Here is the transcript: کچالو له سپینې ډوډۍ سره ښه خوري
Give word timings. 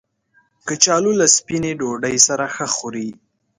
کچالو 0.67 1.11
له 1.19 1.25
سپینې 1.35 1.71
ډوډۍ 1.79 2.17
سره 2.27 2.45
ښه 2.55 2.65
خوري 2.75 3.09